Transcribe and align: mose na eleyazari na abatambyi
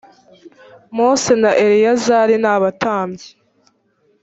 mose 0.95 1.31
na 1.43 1.51
eleyazari 1.63 2.35
na 2.43 2.49
abatambyi 2.57 3.29